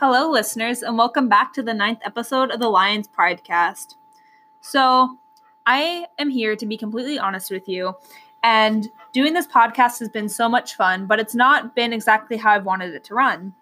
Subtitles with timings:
[0.00, 3.96] Hello, listeners, and welcome back to the ninth episode of the Lions Podcast.
[4.60, 5.18] So,
[5.66, 7.96] I am here to be completely honest with you,
[8.44, 12.52] and doing this podcast has been so much fun, but it's not been exactly how
[12.52, 13.52] I've wanted it to run.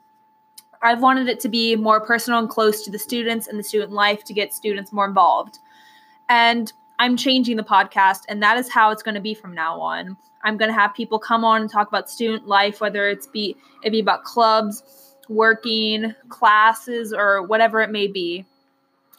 [0.82, 3.92] I've wanted it to be more personal and close to the students and the student
[3.92, 5.60] life to get students more involved.
[6.28, 9.80] And I'm changing the podcast, and that is how it's going to be from now
[9.80, 10.18] on.
[10.42, 13.56] I'm going to have people come on and talk about student life, whether it's be
[13.82, 14.82] it be about clubs,
[15.28, 18.44] working, classes, or whatever it may be.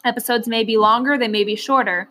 [0.04, 2.08] Episodes may be longer, they may be shorter.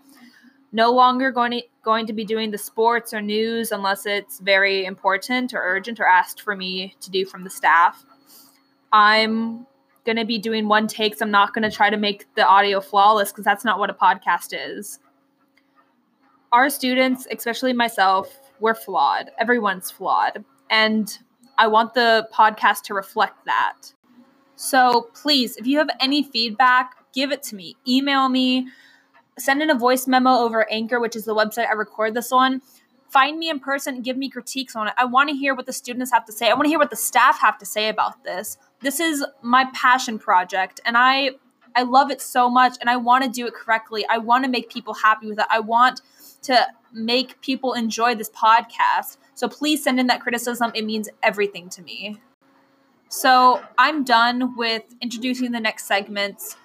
[0.71, 4.85] No longer going to, going to be doing the sports or news unless it's very
[4.85, 8.05] important or urgent or asked for me to do from the staff.
[8.91, 9.65] I'm
[10.05, 11.21] going to be doing one takes.
[11.21, 13.93] I'm not going to try to make the audio flawless because that's not what a
[13.93, 14.99] podcast is.
[16.51, 19.31] Our students, especially myself, we're flawed.
[19.37, 20.43] Everyone's flawed.
[20.69, 21.17] And
[21.57, 23.93] I want the podcast to reflect that.
[24.55, 27.75] So please, if you have any feedback, give it to me.
[27.87, 28.67] Email me,
[29.37, 32.61] send in a voice memo over Anchor, which is the website I record this on.
[33.09, 34.93] Find me in person give me critiques on it.
[34.97, 36.49] I want to hear what the students have to say.
[36.49, 38.57] I want to hear what the staff have to say about this.
[38.81, 41.31] This is my passion project and I
[41.75, 44.05] I love it so much and I want to do it correctly.
[44.09, 45.45] I want to make people happy with it.
[45.49, 46.01] I want
[46.43, 49.17] to make people enjoy this podcast.
[49.37, 50.71] So please send in that criticism.
[50.73, 52.19] It means everything to me.
[53.07, 56.57] So I'm done with introducing the next segments.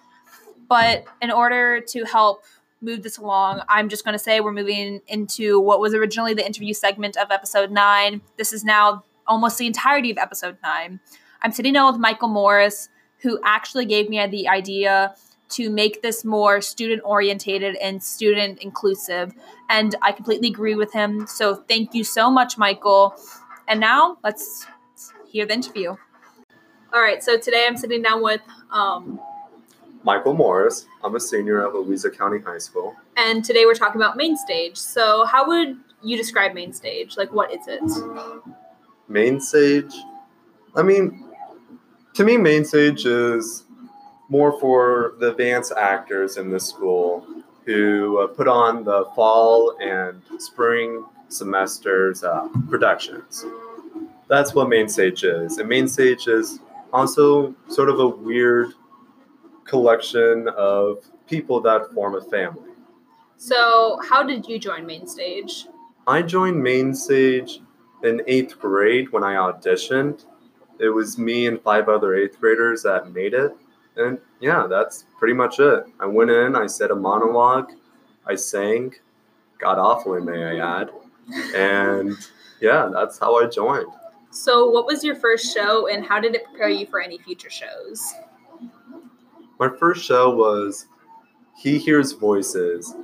[0.71, 2.45] But in order to help
[2.81, 6.47] move this along, I'm just going to say we're moving into what was originally the
[6.47, 8.23] interview segment of episode nine.
[8.39, 10.99] This is now almost the entirety of episode nine.
[11.43, 15.15] I'm sitting down with Michael Morris, who actually gave me the idea
[15.53, 19.33] to make this more student orientated and student inclusive.
[19.69, 21.27] And I completely agree with him.
[21.27, 23.15] So thank you so much, Michael.
[23.69, 24.67] And now let's
[25.29, 25.97] hear the interview.
[26.95, 29.19] All right, so today I'm sitting down with um,
[30.03, 30.87] Michael Morris.
[31.03, 32.95] I'm a senior at Louisa County High School.
[33.17, 34.77] And today we're talking about main stage.
[34.77, 37.17] So, how would you describe main stage?
[37.17, 37.83] Like, what is it?
[39.09, 39.95] Main stage?
[40.75, 41.25] I mean,
[42.15, 43.65] to me, main stage is
[44.33, 47.27] more for the advanced actors in the school
[47.67, 53.45] who uh, put on the fall and spring semesters uh, productions.
[54.29, 55.59] That's what main stage is.
[55.59, 56.61] And main stage is
[56.95, 58.73] also sort of a weird
[59.65, 62.71] collection of people that form a family.
[63.37, 65.67] So, how did you join main stage?
[66.07, 67.61] I joined main stage
[68.03, 70.25] in eighth grade when I auditioned.
[70.79, 73.55] It was me and five other eighth graders that made it.
[73.97, 75.85] And yeah, that's pretty much it.
[76.01, 77.73] I went in, I said a monologue,
[78.27, 78.95] I sang,
[79.59, 80.91] got awfully, may I add.
[81.55, 82.17] And
[82.61, 83.93] yeah, that's how I joined.
[84.31, 87.51] So, what was your first show and how did it prepare you for any future
[87.51, 88.15] shows?
[89.59, 90.87] My first show was
[91.57, 92.95] He Hears Voices.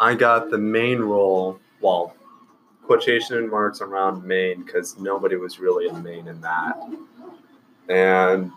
[0.00, 2.16] I got the main role, well,
[2.84, 6.76] quotation marks around main because nobody was really in main in that.
[7.88, 8.50] And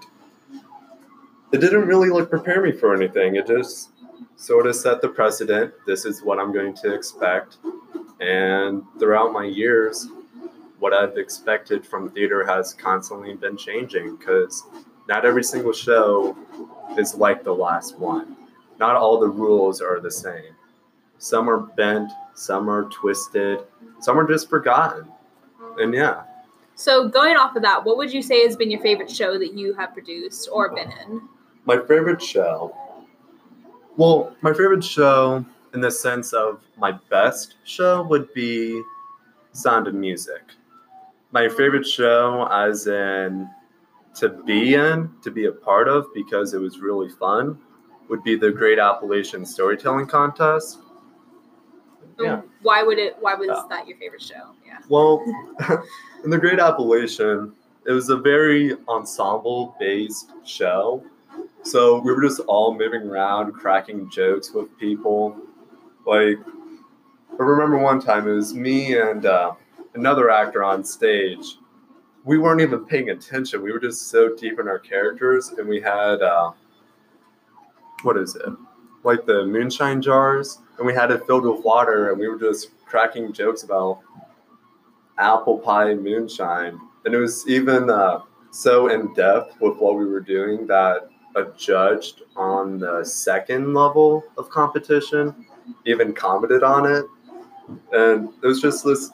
[1.56, 3.38] it didn't really like prepare me for anything.
[3.38, 3.92] It just
[4.36, 5.74] sort of set the precedent.
[5.88, 7.58] This is what I'm going to expect.
[8.20, 10.10] And throughout my years,
[10.80, 14.64] what I've expected from theater has constantly been changing because
[15.08, 16.38] not every single show
[16.98, 18.36] is like the last one.
[18.78, 20.54] Not all the rules are the same.
[21.20, 23.60] Some are bent, some are twisted,
[24.02, 25.08] some are just forgotten.
[25.78, 26.24] And yeah.
[26.78, 29.54] So, going off of that, what would you say has been your favorite show that
[29.54, 31.22] you have produced or been in?
[31.66, 32.76] My favorite show.
[33.98, 35.44] Well, my favorite show,
[35.74, 38.82] in the sense of my best show, would be
[39.52, 40.42] Sound of Music.
[41.32, 43.50] My favorite show, as in
[44.16, 47.58] to be in, to be a part of, because it was really fun,
[48.10, 50.80] would be the Great Appalachian Storytelling Contest.
[52.20, 52.42] Yeah.
[52.62, 53.18] Why would it?
[53.20, 54.52] Why was uh, that your favorite show?
[54.66, 54.78] Yeah.
[54.88, 55.22] Well,
[56.24, 57.54] in the Great Appalachian,
[57.86, 61.04] it was a very ensemble-based show.
[61.66, 65.36] So we were just all moving around, cracking jokes with people.
[66.06, 66.38] Like,
[67.40, 69.54] I remember one time it was me and uh,
[69.96, 71.58] another actor on stage.
[72.24, 73.64] We weren't even paying attention.
[73.64, 76.52] We were just so deep in our characters, and we had uh,
[78.04, 78.54] what is it?
[79.04, 82.70] Like the moonshine jars, and we had it filled with water, and we were just
[82.86, 84.02] cracking jokes about
[85.18, 86.80] apple pie moonshine.
[87.06, 88.20] And it was even uh,
[88.52, 94.24] so in depth with what we were doing that a judge on the second level
[94.38, 95.46] of competition
[95.86, 97.06] even commented on it.
[97.92, 99.12] And it was just this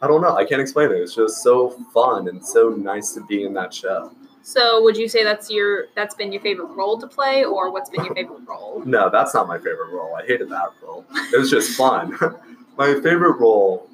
[0.00, 0.36] I don't know.
[0.36, 0.96] I can't explain it.
[0.96, 4.12] It's just so fun and so nice to be in that show.
[4.42, 7.90] So would you say that's your that's been your favorite role to play, or what's
[7.90, 8.82] been your favorite role?
[8.86, 10.14] No, that's not my favorite role.
[10.14, 11.04] I hated that role.
[11.32, 12.16] It was just fun.
[12.78, 13.90] my favorite role,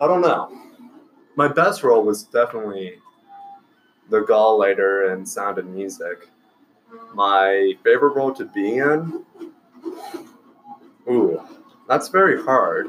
[0.00, 0.54] I don't know.
[1.36, 2.98] My best role was definitely
[4.10, 6.28] the Gauleiter and Sound and Music.
[7.14, 9.24] My favorite role to be in,
[11.08, 11.40] ooh,
[11.88, 12.88] that's very hard.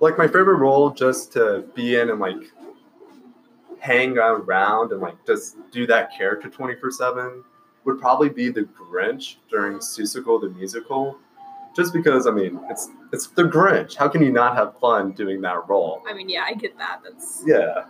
[0.00, 2.52] Like my favorite role just to be in and like
[3.78, 7.44] hang around and like just do that character 24 7
[7.84, 11.18] would probably be the Grinch during Seussical the musical.
[11.74, 13.96] Just because I mean it's it's the Grinch.
[13.96, 16.02] How can you not have fun doing that role?
[16.08, 17.00] I mean, yeah, I get that.
[17.02, 17.84] That's Yeah.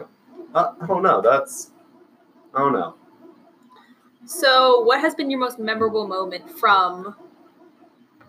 [0.54, 1.20] I, I don't know.
[1.20, 1.72] That's
[2.54, 2.94] Oh, Don't know.
[4.24, 4.80] so.
[4.80, 7.16] What has been your most memorable moment from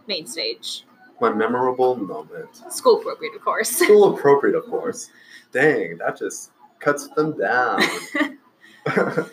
[0.07, 0.83] main stage?
[1.21, 2.49] My memorable moment.
[2.69, 3.69] School appropriate, of course.
[3.77, 5.09] School appropriate, of course.
[5.51, 7.81] Dang, that just cuts them down.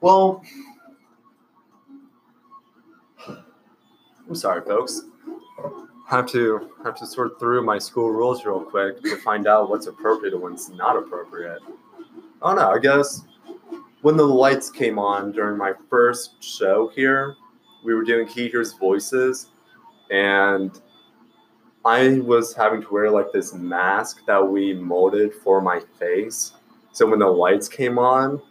[0.00, 0.42] well,
[4.28, 5.02] I'm sorry, folks.
[6.08, 9.86] Have to have to sort through my school rules real quick to find out what's
[9.88, 11.60] appropriate and what's not appropriate.
[12.42, 13.22] Oh no, I guess
[14.02, 17.36] when the lights came on during my first show here,
[17.84, 19.50] we were doing He Hears Voices,
[20.10, 20.80] and
[21.84, 26.52] I was having to wear like this mask that we molded for my face.
[26.92, 28.42] So when the lights came on,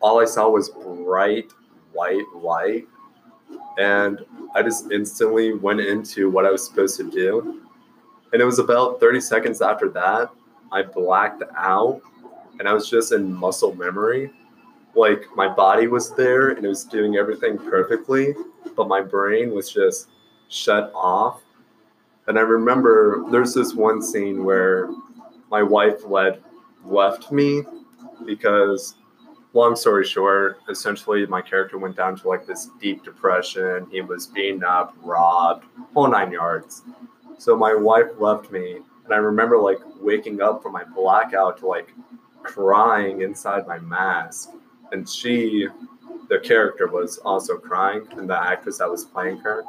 [0.00, 1.52] all I saw was bright
[1.92, 2.86] white light.
[3.78, 4.24] And
[4.54, 7.62] I just instantly went into what I was supposed to do.
[8.32, 10.30] And it was about 30 seconds after that,
[10.70, 12.00] I blacked out
[12.58, 14.30] and I was just in muscle memory.
[14.94, 18.34] Like my body was there and it was doing everything perfectly,
[18.76, 20.08] but my brain was just
[20.48, 21.42] shut off.
[22.26, 24.90] And I remember there's this one scene where
[25.50, 26.42] my wife led
[26.84, 27.62] left me
[28.26, 28.94] because
[29.54, 33.86] long story short, essentially my character went down to like this deep depression.
[33.90, 36.82] He was beaten up, robbed, whole nine yards.
[37.38, 41.66] So my wife left me, and I remember like waking up from my blackout to
[41.66, 41.92] like
[42.42, 44.50] crying inside my mask.
[44.92, 45.68] And she,
[46.28, 49.64] the character, was also crying, and the actress that was playing her,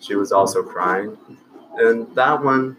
[0.00, 1.16] she was also crying.
[1.76, 2.76] And that one,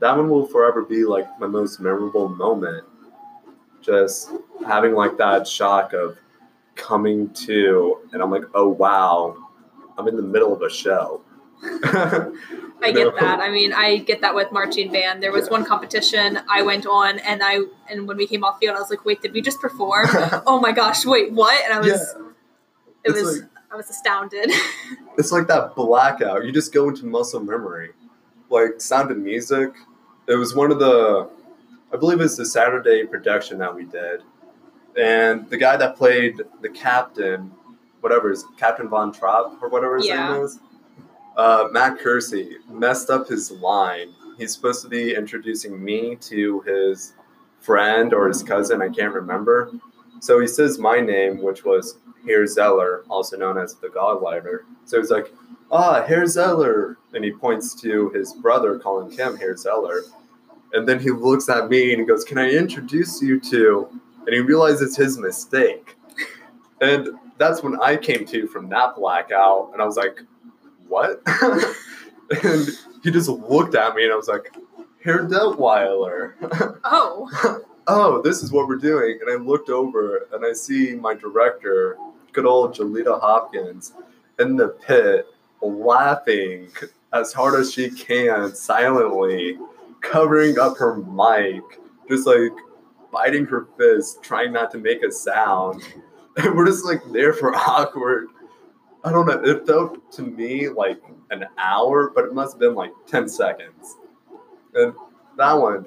[0.00, 2.84] that one will forever be like my most memorable moment.
[3.80, 4.32] Just
[4.66, 6.18] having like that shock of
[6.78, 9.36] coming to and i'm like oh wow.
[9.98, 11.22] I'm in the middle of a show
[12.82, 13.40] I get that.
[13.40, 15.22] I mean, I get that with marching band.
[15.22, 17.60] There was one competition I went on, and I
[17.90, 20.06] and when we came off field, I was like, "Wait, did we just perform?
[20.46, 22.22] oh my gosh, wait, what?" And I was, Yeah.
[23.04, 24.50] it It's was, like- I was astounded.
[25.18, 27.90] it's like that blackout you just go into muscle memory
[28.50, 29.72] like sound of music
[30.28, 31.28] it was one of the
[31.92, 34.22] i believe it was the saturday production that we did
[34.96, 37.50] and the guy that played the captain
[38.00, 40.32] whatever is captain von trapp or whatever his Yeah.
[40.32, 40.60] name is
[41.38, 47.14] uh, matt kersey messed up his line he's supposed to be introducing me to his
[47.60, 49.72] friend or his cousin i can't remember
[50.20, 54.60] so he says my name which was Herr Zeller, also known as the Gauleiter.
[54.84, 55.32] So he's like,
[55.70, 56.98] ah, Herr Zeller.
[57.14, 60.02] And he points to his brother calling him Herr Zeller.
[60.72, 63.88] And then he looks at me and he goes, Can I introduce you to?
[64.26, 65.96] And he realizes his mistake.
[66.80, 67.08] And
[67.38, 69.70] that's when I came to from that blackout.
[69.72, 70.20] And I was like,
[70.88, 71.22] What?
[72.44, 72.68] and
[73.02, 74.54] he just looked at me and I was like,
[75.02, 76.34] Herr Detweiler.
[76.84, 79.18] oh, oh, this is what we're doing.
[79.20, 81.96] And I looked over and I see my director,
[82.32, 83.92] good old Jolita Hopkins,
[84.38, 85.26] in the pit
[85.62, 86.68] laughing
[87.12, 89.58] as hard as she can, silently,
[90.00, 91.62] covering up her mic,
[92.08, 92.52] just like
[93.12, 95.82] biting her fist, trying not to make a sound.
[96.36, 98.28] And we're just like there for awkward.
[99.04, 99.40] I don't know.
[99.44, 101.00] It felt to me like
[101.30, 103.96] an hour, but it must have been like 10 seconds.
[104.74, 104.92] And
[105.36, 105.86] that one,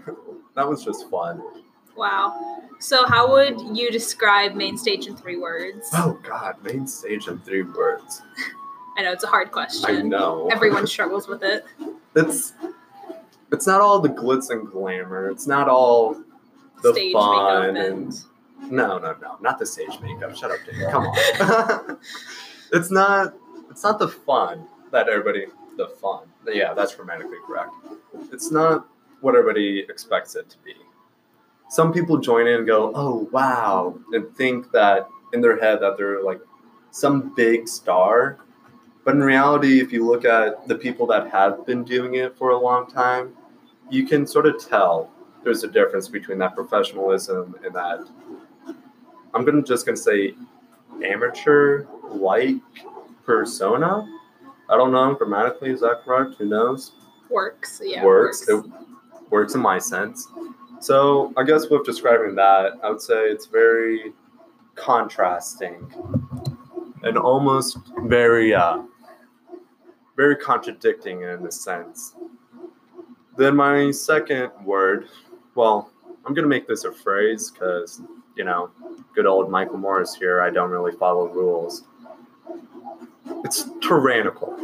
[0.55, 1.41] that was just fun.
[1.95, 2.59] wow.
[2.79, 5.89] So, how would you describe main stage in three words?
[5.93, 8.23] Oh God, main stage in three words.
[8.97, 9.97] I know it's a hard question.
[9.97, 10.49] I know.
[10.51, 11.63] Everyone struggles with it.
[12.15, 12.53] It's
[13.51, 15.29] it's not all the glitz and glamour.
[15.29, 16.15] It's not all
[16.81, 20.35] the Stage fun makeup and no, no, no, not the stage makeup.
[20.35, 20.89] Shut up, Dave.
[20.89, 21.97] Come on.
[22.71, 23.33] it's not.
[23.69, 25.45] It's not the fun that everybody.
[25.77, 26.27] The fun.
[26.47, 27.71] Yeah, that's grammatically correct.
[28.31, 28.87] It's not
[29.21, 30.75] what everybody expects it to be.
[31.69, 35.97] Some people join in and go, "Oh wow," and think that in their head that
[35.97, 36.41] they're like
[36.91, 38.39] some big star.
[39.03, 42.51] But in reality, if you look at the people that have been doing it for
[42.51, 43.35] a long time,
[43.89, 45.09] you can sort of tell
[45.43, 47.99] there's a difference between that professionalism and that
[49.33, 50.35] I'm gonna just gonna say
[51.03, 52.55] amateur like
[53.25, 54.07] persona.
[54.69, 56.35] I don't know grammatically is that correct?
[56.37, 56.93] Who knows?
[57.29, 57.81] Works.
[57.83, 58.03] Yeah.
[58.03, 58.47] works.
[58.47, 58.63] It
[59.29, 60.27] works in my sense.
[60.79, 64.13] So I guess with describing that, I would say it's very
[64.75, 65.91] contrasting
[67.03, 68.81] and almost very uh
[70.15, 72.15] very contradicting in a sense.
[73.37, 75.07] Then my second word,
[75.55, 75.91] well,
[76.25, 78.01] I'm gonna make this a phrase because
[78.35, 78.71] you know,
[79.13, 80.41] good old Michael Morris here.
[80.41, 81.83] I don't really follow rules.
[83.43, 84.57] It's tyrannical.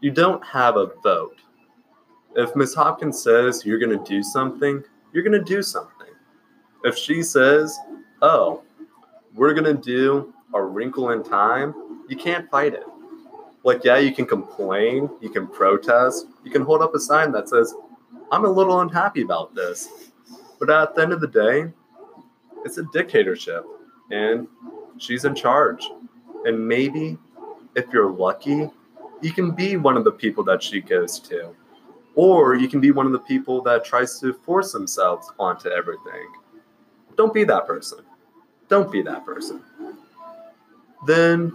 [0.00, 1.40] You don't have a vote.
[2.36, 6.08] If Miss Hopkins says you're gonna do something, you're gonna do something.
[6.82, 7.78] If she says,
[8.20, 8.62] "Oh,
[9.34, 12.86] we're gonna do a wrinkle in time," you can't fight it.
[13.62, 17.48] Like, yeah, you can complain, you can protest, you can hold up a sign that
[17.48, 17.74] says,
[18.30, 20.10] "I'm a little unhappy about this,"
[20.58, 21.72] but at the end of the day,
[22.64, 23.64] it's a dictatorship,
[24.10, 24.48] and
[24.98, 25.88] she's in charge.
[26.44, 27.18] And maybe,
[27.74, 28.70] if you're lucky,
[29.22, 31.54] you can be one of the people that she goes to.
[32.14, 36.28] Or you can be one of the people that tries to force themselves onto everything.
[37.16, 37.98] Don't be that person.
[38.68, 39.62] Don't be that person.
[41.06, 41.52] Then,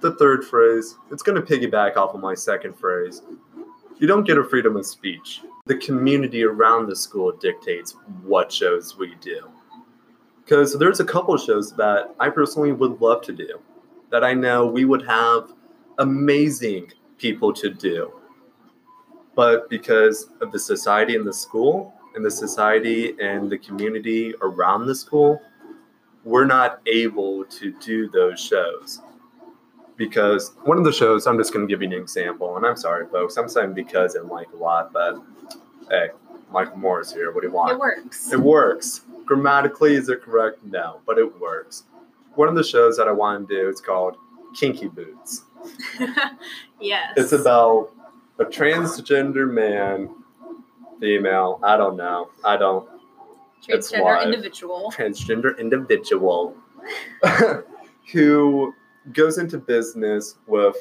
[0.00, 3.22] the third phrase, it's going to piggyback off of my second phrase.
[3.98, 5.40] You don't get a freedom of speech.
[5.66, 9.48] The community around the school dictates what shows we do.
[10.44, 13.60] Because there's a couple of shows that I personally would love to do,
[14.10, 15.52] that I know we would have
[15.98, 18.12] amazing people to do.
[19.34, 24.86] But because of the society in the school and the society and the community around
[24.86, 25.40] the school,
[26.24, 29.00] we're not able to do those shows.
[29.96, 32.76] Because one of the shows, I'm just going to give you an example, and I'm
[32.76, 35.22] sorry, folks, I'm saying because and like a lot, but
[35.88, 36.08] hey,
[36.50, 37.32] Michael Morris here.
[37.32, 37.72] What do you want?
[37.72, 38.32] It works.
[38.32, 39.02] It works.
[39.24, 40.64] Grammatically, is it correct?
[40.64, 41.84] No, but it works.
[42.34, 44.16] One of the shows that I want to do is called
[44.54, 45.44] Kinky Boots.
[46.80, 47.12] yes.
[47.16, 47.90] It's about
[48.38, 50.14] a transgender man,
[51.00, 52.30] female, I don't know.
[52.44, 52.88] I don't.
[53.68, 54.92] it's transgender individual.
[54.94, 56.56] Transgender individual
[58.12, 58.74] who
[59.12, 60.76] goes into business with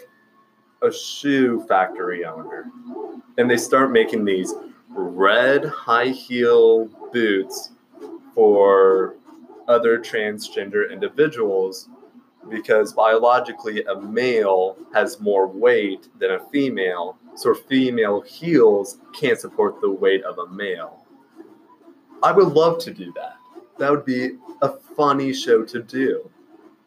[0.82, 2.66] a shoe factory owner.
[3.38, 4.54] And they start making these
[4.90, 7.72] red high heel boots
[8.36, 9.16] for
[9.68, 11.90] other transgender individuals
[12.50, 19.80] because biologically a male has more weight than a female, so female heels can't support
[19.80, 21.06] the weight of a male.
[22.22, 23.36] I would love to do that.
[23.80, 26.30] That would be a funny show to do.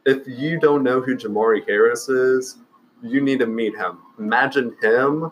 [0.04, 2.58] If you don't know who Jamari Harris is,
[3.02, 3.98] you need to meet him.
[4.18, 5.30] Imagine him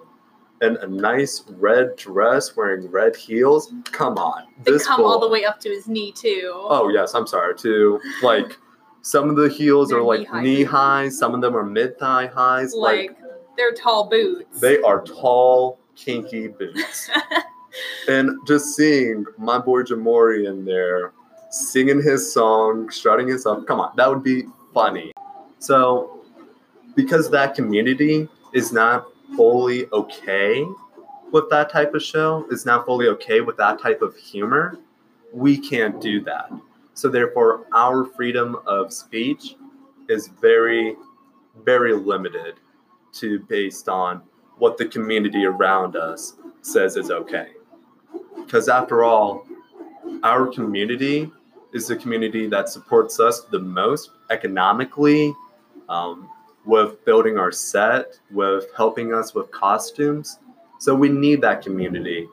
[0.64, 3.73] in a nice red dress wearing red heels.
[3.92, 4.44] Come on.
[4.64, 6.52] They come all the way up to his knee too.
[6.54, 7.56] Oh yes, I'm sorry.
[7.59, 8.59] To like
[9.02, 11.18] some of the heels They're are like knee-high knee boots.
[11.18, 12.75] some of them are mid thigh highs.
[12.75, 13.18] Like, like
[13.56, 14.61] they're tall boots.
[14.61, 17.11] they are tall, kinky boots.
[18.09, 21.12] and just seeing my boy Jamori in there
[21.50, 23.66] singing his song, strutting his up.
[23.66, 25.12] Come on, that would be funny.
[25.59, 26.25] So
[26.94, 30.64] because that community is not fully okay
[31.30, 34.78] with that type of show, is not fully okay with that type of humor,
[35.32, 36.50] we can't do that.
[36.94, 39.56] So therefore, our freedom of speech
[40.08, 40.94] is very,
[41.64, 42.54] very limited
[43.14, 44.22] to based on
[44.58, 47.48] what the community around us says is okay.
[48.36, 49.46] Because after all,
[50.22, 51.30] our community
[51.72, 55.34] is the community that supports us the most economically,
[55.88, 56.28] um,
[56.64, 60.38] with building our set, with helping us with costumes.
[60.78, 62.28] So we need that community,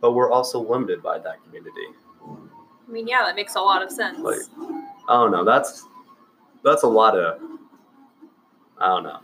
[0.00, 1.86] but we're also limited by that community.
[2.26, 4.18] I mean, yeah, that makes a lot of sense.
[4.18, 4.40] Like,
[5.08, 5.44] I don't know.
[5.44, 5.86] That's
[6.64, 7.40] that's a lot of.
[8.78, 9.20] I don't know.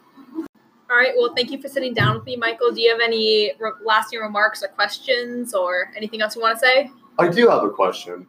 [0.89, 1.13] All right.
[1.17, 2.71] Well, thank you for sitting down with me, Michael.
[2.71, 6.65] Do you have any re- lasting remarks or questions or anything else you want to
[6.65, 6.91] say?
[7.19, 8.27] I do have a question.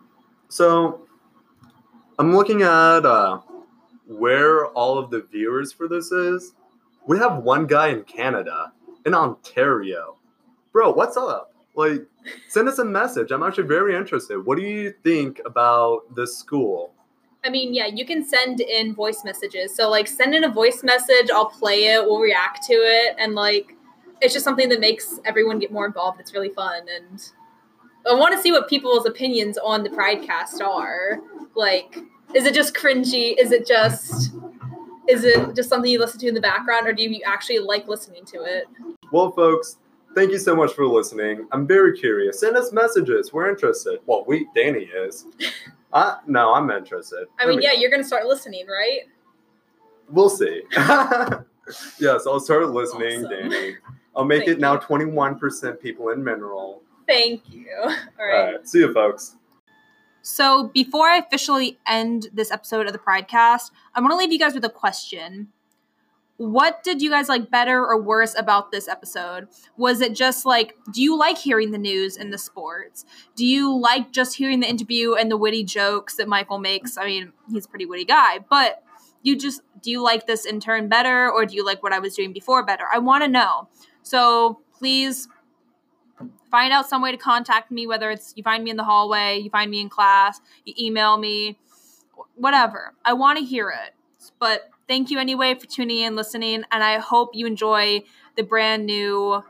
[0.49, 1.01] So,
[2.17, 3.41] I'm looking at uh,
[4.07, 6.53] where all of the viewers for this is.
[7.05, 8.71] We have one guy in Canada,
[9.05, 10.17] in Ontario.
[10.71, 11.53] Bro, what's up?
[11.75, 12.05] Like,
[12.47, 13.31] send us a message.
[13.31, 14.45] I'm actually very interested.
[14.45, 16.93] What do you think about this school?
[17.45, 19.75] I mean, yeah, you can send in voice messages.
[19.75, 21.29] So, like, send in a voice message.
[21.33, 22.03] I'll play it.
[22.03, 23.15] We'll react to it.
[23.19, 23.75] And, like,
[24.21, 26.19] it's just something that makes everyone get more involved.
[26.19, 26.87] It's really fun.
[26.93, 27.23] And
[28.09, 31.19] I want to see what people's opinions on the Pridecast are.
[31.55, 31.99] Like,
[32.33, 33.35] is it just cringy?
[33.39, 34.33] Is it just.
[35.07, 37.87] Is it just something you listen to in the background, or do you actually like
[37.87, 38.65] listening to it?
[39.09, 39.77] Well, folks,
[40.15, 41.47] thank you so much for listening.
[41.53, 42.41] I'm very curious.
[42.41, 43.31] Send us messages.
[43.31, 43.99] We're interested.
[44.05, 45.25] Well, we, Danny is.
[45.93, 47.27] Uh, no, I'm interested.
[47.39, 49.03] I Let mean, me yeah, you're gonna start listening, right?
[50.09, 50.63] We'll see.
[50.75, 53.49] yes, I'll start listening, Awesome.
[53.49, 53.77] Danny.
[54.13, 56.81] I'll make Thank it now 21% people in mineral.
[57.07, 57.69] Thank you.
[57.81, 58.51] All All right.
[58.51, 58.67] right.
[58.67, 59.37] See you, folks.
[60.27, 64.37] So before I officially end this episode of the Pridecast, I want to leave you
[64.37, 65.47] guys with a question.
[66.35, 69.47] What did you guys like better or worse about this episode?
[69.77, 73.05] Was it just like, do you like hearing the news and the sports?
[73.37, 76.97] Do you like just hearing the interview and the witty jokes that Michael makes?
[76.97, 78.83] I mean, he's a pretty witty guy, but
[79.23, 81.99] you just do you like this in turn better or do you like what I
[81.99, 82.83] was doing before better?
[82.93, 83.69] I want to know.
[84.03, 85.29] So please
[86.49, 89.37] find out some way to contact me, whether it's you find me in the hallway,
[89.37, 91.57] you find me in class, you email me,
[92.35, 92.93] whatever.
[93.05, 93.93] I want to hear it.
[94.39, 98.03] But thank you anyway for tuning in, listening, and I hope you enjoy
[98.35, 99.43] the brand new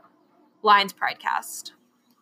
[0.62, 1.72] Lions Pridecast.